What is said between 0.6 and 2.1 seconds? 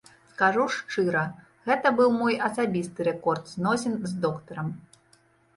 шчыра, гэта быў